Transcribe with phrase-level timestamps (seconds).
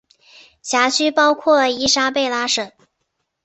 [0.63, 2.71] 辖区包括伊莎贝拉省。